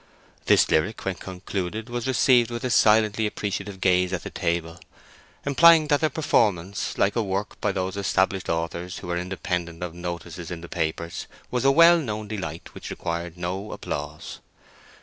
This 0.45 0.71
lyric, 0.71 1.05
when 1.05 1.13
concluded, 1.13 1.87
was 1.87 2.07
received 2.07 2.49
with 2.49 2.63
a 2.63 2.71
silently 2.71 3.27
appreciative 3.27 3.79
gaze 3.79 4.11
at 4.11 4.23
the 4.23 4.31
table, 4.31 4.79
implying 5.45 5.89
that 5.89 6.01
the 6.01 6.09
performance, 6.09 6.97
like 6.97 7.15
a 7.15 7.21
work 7.21 7.61
by 7.61 7.71
those 7.71 7.95
established 7.95 8.49
authors 8.49 8.97
who 8.97 9.11
are 9.11 9.17
independent 9.19 9.83
of 9.83 9.93
notices 9.93 10.49
in 10.49 10.61
the 10.61 10.67
papers, 10.67 11.27
was 11.51 11.65
a 11.65 11.71
well 11.71 11.99
known 11.99 12.27
delight 12.27 12.73
which 12.73 12.89
required 12.89 13.37
no 13.37 13.71
applause. 13.73 14.39